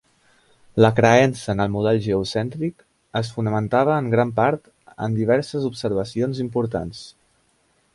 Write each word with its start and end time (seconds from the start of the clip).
La 0.83 0.89
creença 0.99 1.49
en 1.53 1.61
el 1.65 1.69
model 1.73 1.99
geocèntric 2.07 2.83
es 3.21 3.31
fonamentava 3.37 3.99
en 4.05 4.11
gran 4.17 4.35
part 4.43 4.69
en 5.09 5.23
diverses 5.23 5.73
observacions 5.73 6.47
importants. 6.51 7.09